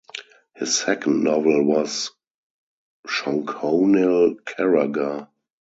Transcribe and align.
His 0.55 0.75
second 0.79 1.23
novel 1.23 1.63
was 1.63 2.09
"Shonkhonil 3.07 4.37
Karagar". 4.43 5.27